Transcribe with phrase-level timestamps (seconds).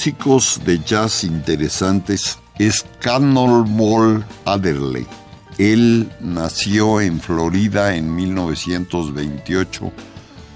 [0.00, 5.06] Músicos de jazz interesantes es Cannonball Adderley.
[5.58, 9.92] Él nació en Florida en 1928,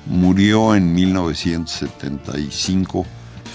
[0.07, 3.05] murió en 1975,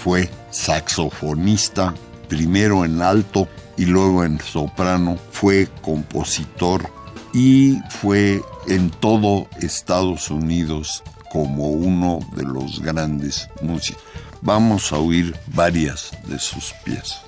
[0.04, 1.92] fue saxofonista,
[2.28, 6.88] primero en alto y luego en soprano, fue compositor
[7.34, 14.09] y fue en todo Estados Unidos como uno de los grandes músicos.
[14.42, 17.22] Vamos a oír varias de sus piezas.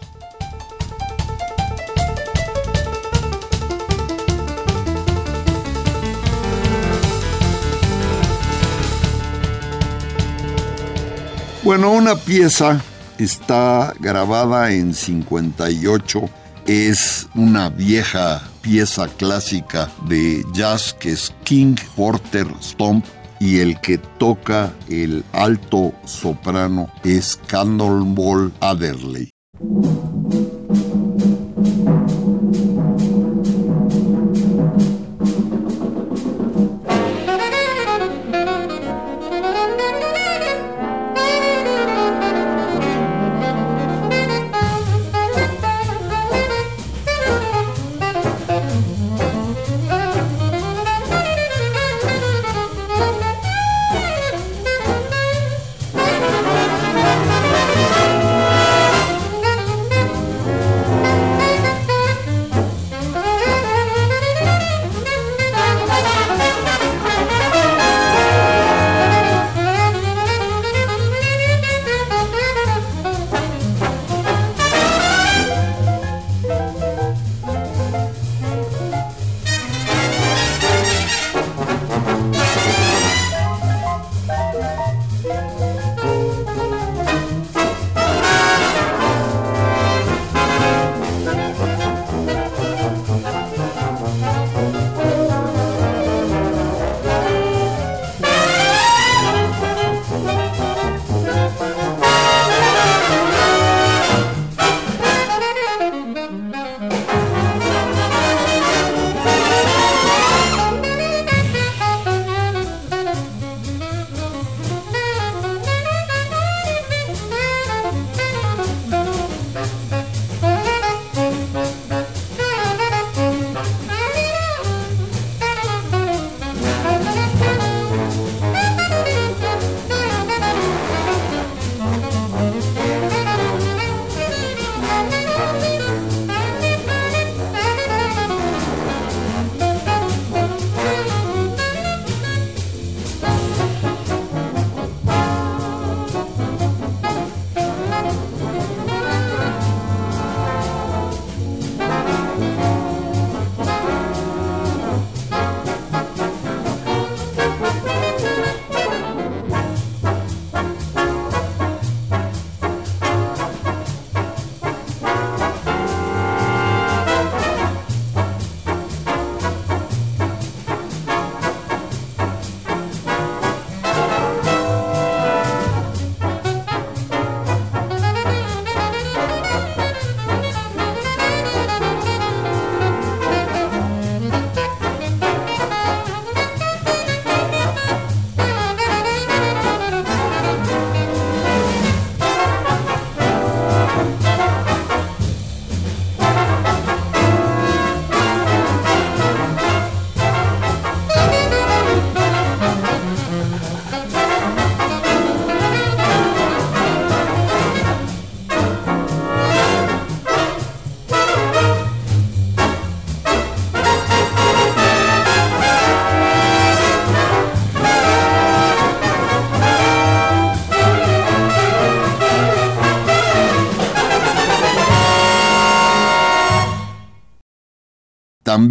[11.63, 12.81] Bueno, una pieza
[13.19, 16.29] está grabada en 58,
[16.67, 23.05] es una vieja pieza clásica de jazz que es King Porter Stomp
[23.42, 29.32] y el que toca el alto soprano es Cannonball Adderley.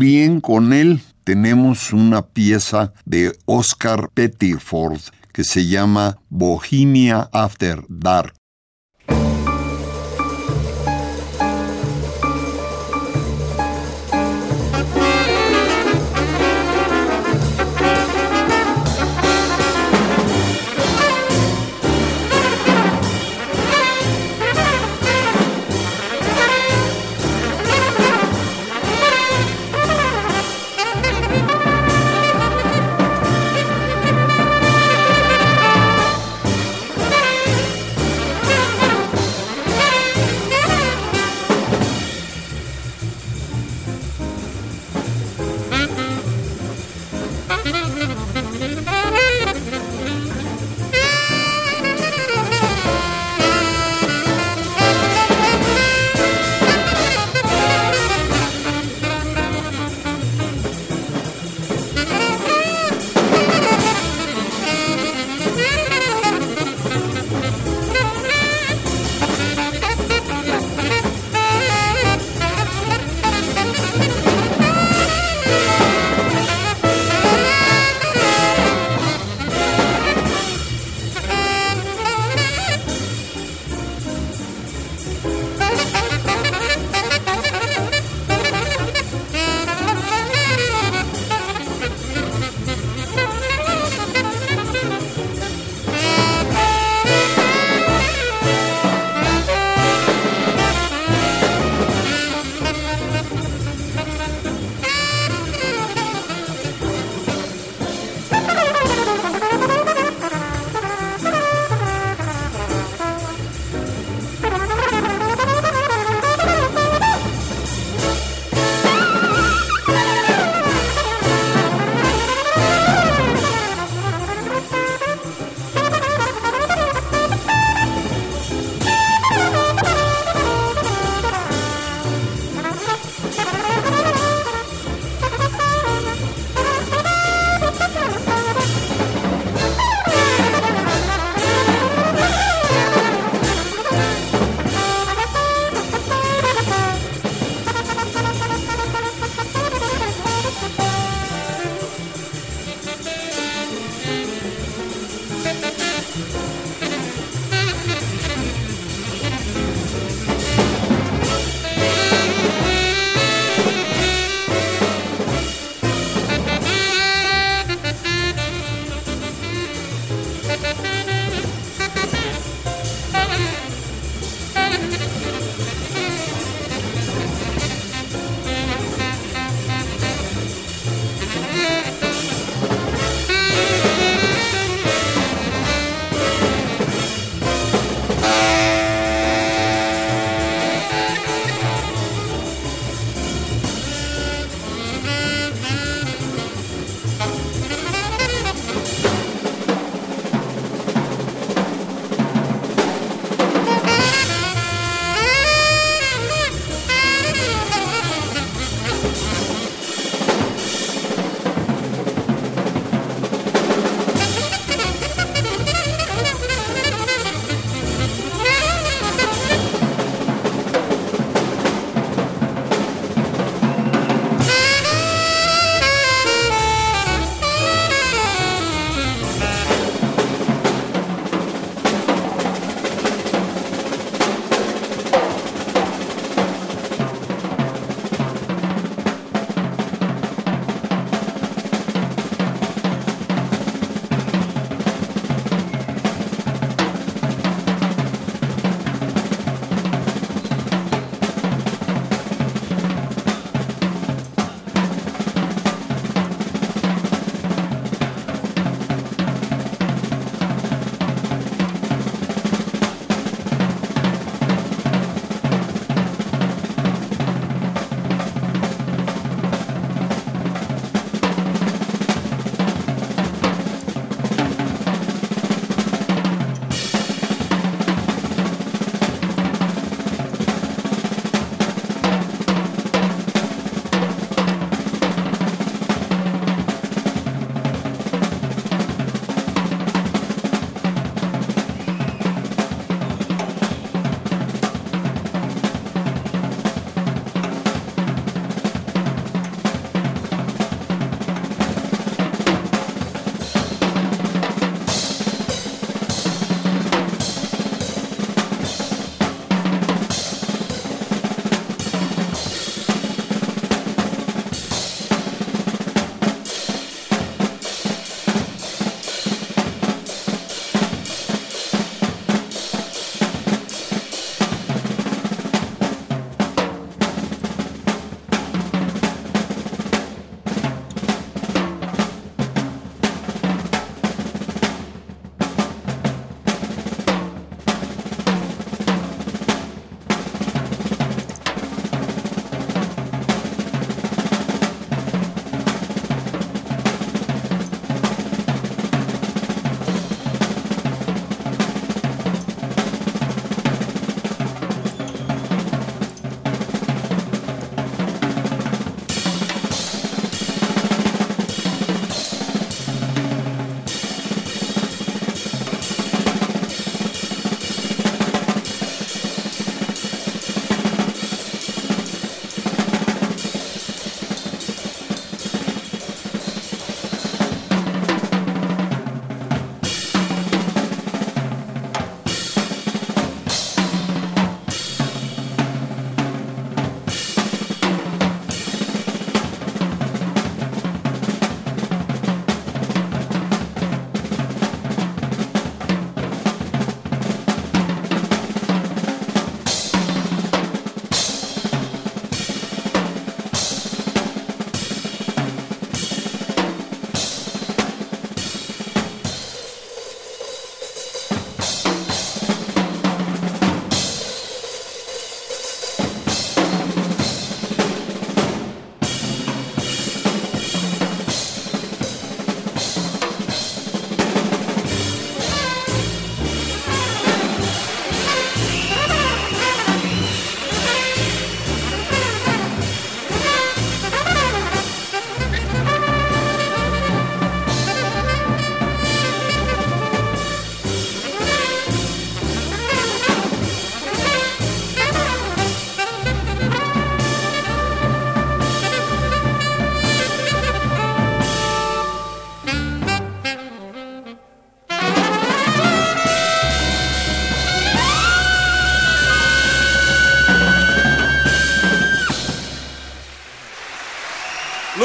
[0.01, 4.99] También con él tenemos una pieza de Oscar Pettiford
[5.31, 8.33] que se llama Bohemia After Dark.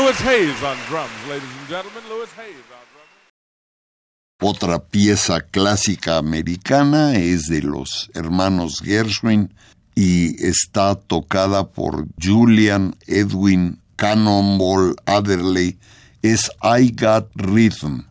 [0.06, 0.78] Ladies and
[1.68, 2.04] gentlemen.
[2.08, 2.62] Louis Hayes.
[4.40, 9.52] Otra pieza clásica americana es de los hermanos Gershwin
[9.96, 15.76] y está tocada por Julian Edwin Cannonball Adderley.
[16.22, 18.04] Es I Got Rhythm.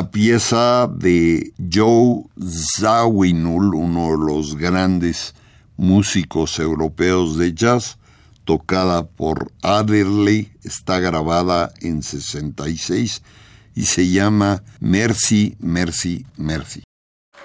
[0.00, 5.34] Una pieza de Joe Zawinul, uno de los grandes
[5.76, 7.98] músicos europeos de jazz,
[8.46, 13.22] tocada por Adderley, está grabada en 66
[13.74, 16.82] y se llama Mercy, Mercy, Mercy.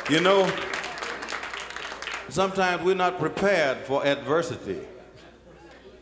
[0.09, 0.47] You know,
[2.29, 4.79] sometimes we're not prepared for adversity.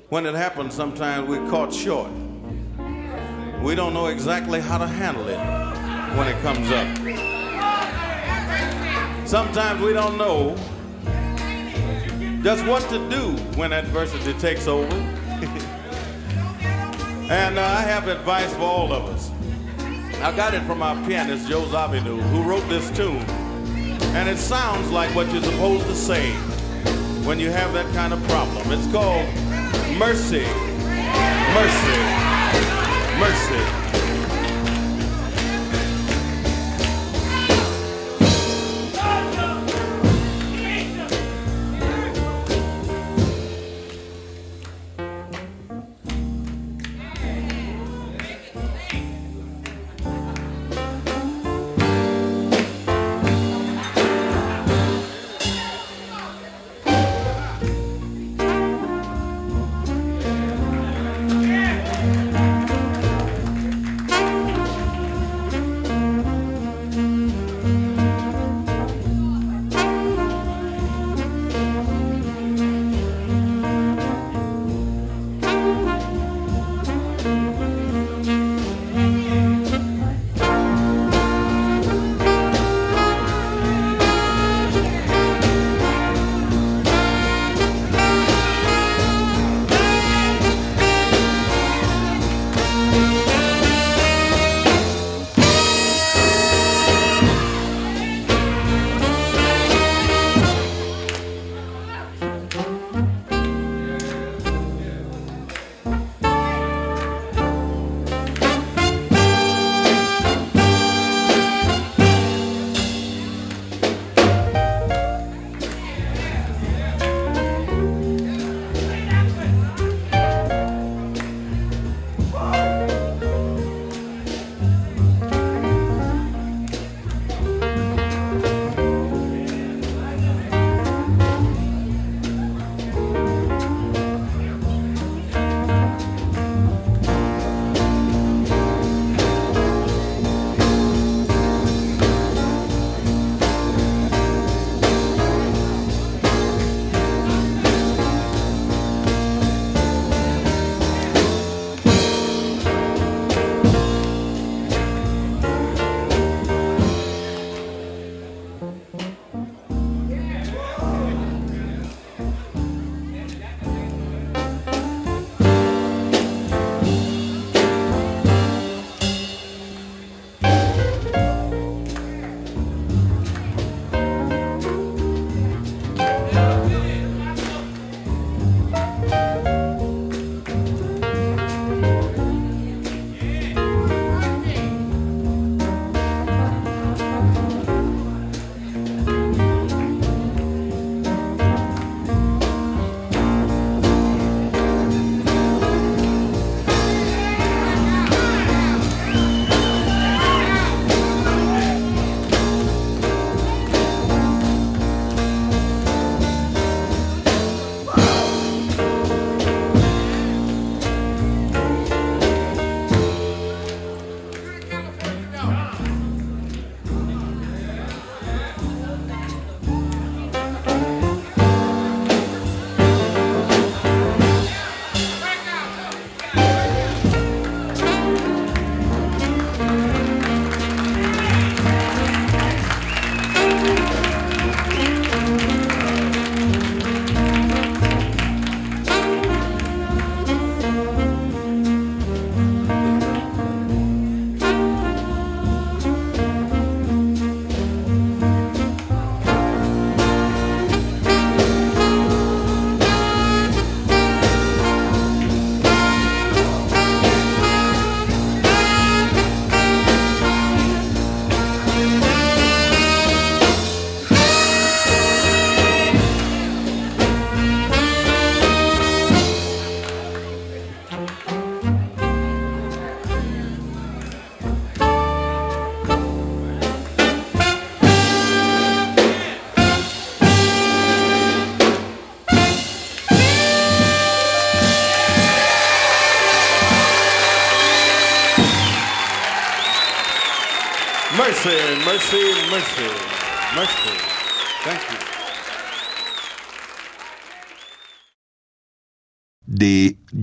[0.09, 2.11] When it happens, sometimes we're caught short.
[3.63, 5.62] We don't know exactly how to handle it
[6.15, 6.87] when it comes up.
[9.27, 10.55] Sometimes we don't know
[12.43, 14.93] just what to do when adversity takes over.
[17.31, 19.31] and uh, I have advice for all of us.
[20.21, 23.25] I got it from our pianist, Joe Zavinu, who wrote this tune.
[24.15, 26.31] And it sounds like what you're supposed to say
[27.25, 28.71] when you have that kind of problem.
[28.71, 29.25] It's called
[29.97, 30.45] mercy,
[31.53, 31.97] mercy,
[33.19, 33.63] mercy.
[33.63, 33.82] Mercy,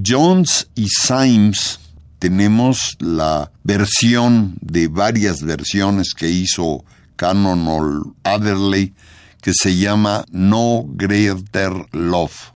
[0.05, 1.81] Jones y Symes
[2.19, 6.85] tenemos la versión de varias versiones que hizo
[7.17, 8.93] Canon Adderley
[9.41, 12.53] que se llama No Greater Love.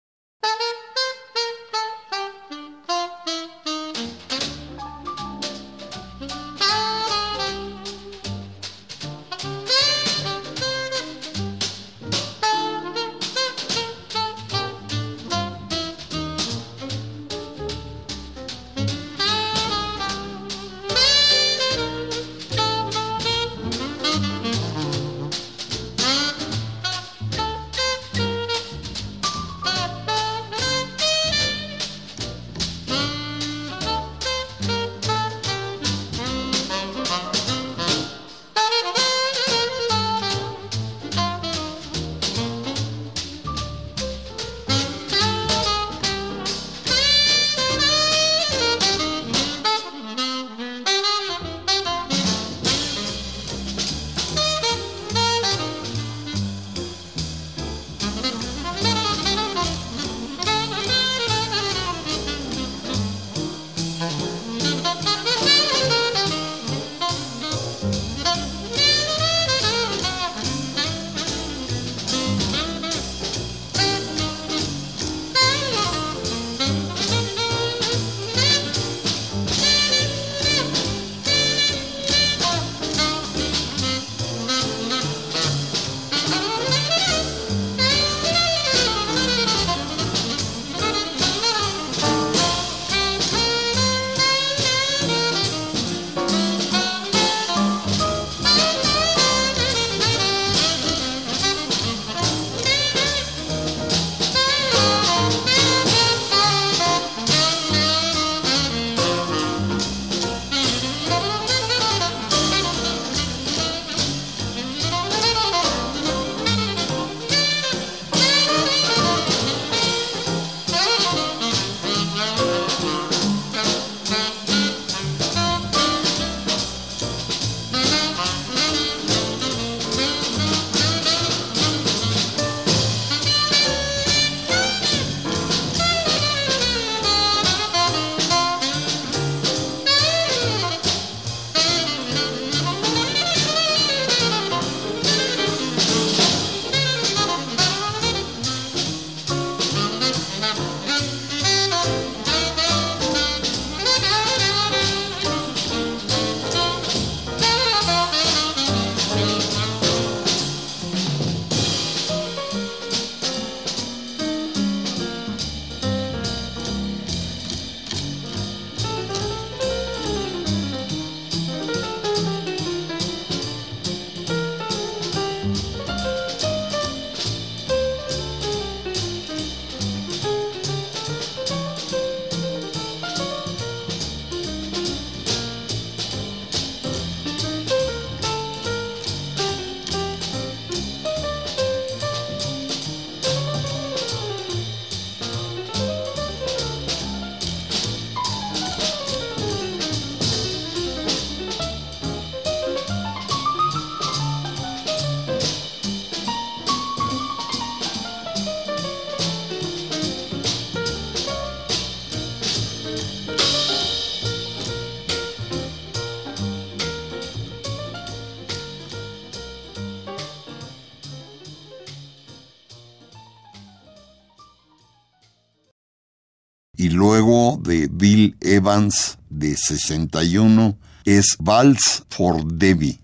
[226.92, 233.00] Luego de Bill Evans de 61 es Vals for Debbie.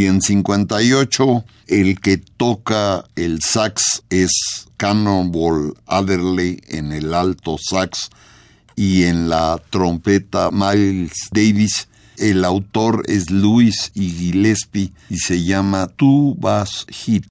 [0.00, 4.30] Y en 58 el que toca el sax es
[4.78, 8.08] Cannonball Adderley en el alto sax
[8.76, 11.88] y en la trompeta Miles Davis.
[12.16, 17.26] El autor es Luis Gillespie y se llama Tú vas hit.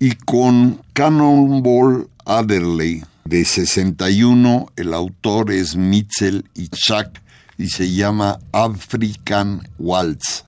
[0.00, 7.18] Y con Cannonball Adderley de 61, el autor es Mitchell y Chuck
[7.56, 10.44] y se llama African Waltz.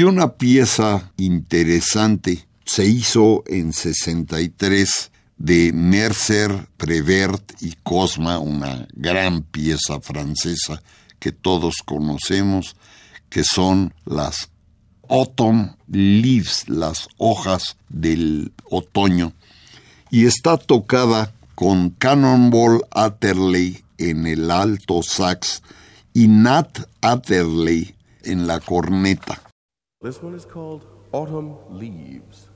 [0.00, 9.42] Y una pieza interesante se hizo en 63 de Mercer, Prevert y Cosma, una gran
[9.42, 10.82] pieza francesa
[11.18, 12.76] que todos conocemos,
[13.28, 14.48] que son las
[15.06, 19.34] Autumn Leaves, las hojas del otoño,
[20.10, 25.62] y está tocada con Cannonball Atterley en el alto sax
[26.14, 29.42] y Nat Atterley en la corneta.
[30.02, 32.48] This one is called Autumn Leaves.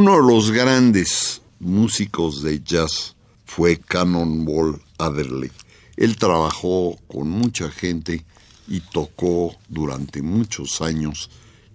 [0.00, 5.50] Uno de los grandes músicos de jazz fue Cannonball Adderley.
[5.94, 8.24] Él trabajó con mucha gente
[8.66, 11.28] y tocó durante muchos años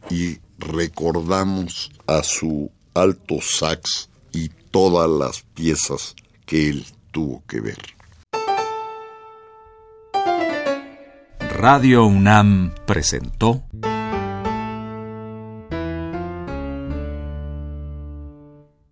[0.09, 6.15] y recordamos a su alto sax y todas las piezas
[6.47, 7.78] que él tuvo que ver.
[11.59, 13.61] Radio UNAM presentó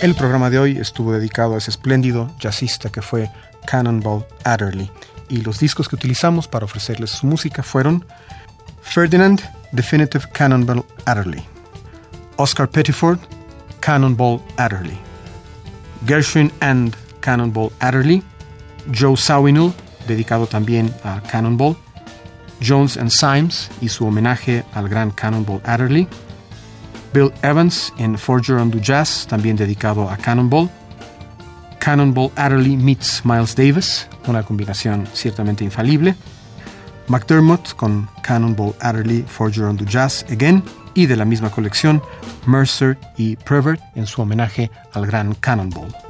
[0.00, 3.30] El programa de hoy estuvo dedicado a ese espléndido jazzista que fue
[3.66, 4.90] Cannonball Adderley
[5.28, 8.06] y los discos que utilizamos para ofrecerles su música fueron
[8.80, 9.42] Ferdinand
[9.72, 11.44] Definitive Cannonball Adderley,
[12.36, 13.18] Oscar Pettiford,
[13.80, 14.98] Cannonball Adderley.
[16.06, 18.22] Gershwin and Cannonball Adderley.
[18.92, 19.74] Joe Sawinul,
[20.08, 21.76] dedicado también a Cannonball.
[22.66, 26.08] Jones and Symes y su homenaje al gran Cannonball Adderley.
[27.12, 30.70] Bill Evans en Forger on the Jazz, también dedicado a Cannonball.
[31.78, 36.14] Cannonball Adderley meets Miles Davis, una combinación ciertamente infalible.
[37.08, 40.62] McDermott con Cannonball Adderley Forger on the Jazz Again
[40.94, 42.02] y de la misma colección
[42.46, 46.09] Mercer y Prevert en su homenaje al gran Cannonball.